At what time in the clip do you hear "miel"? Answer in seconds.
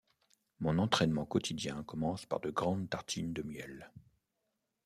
3.43-3.91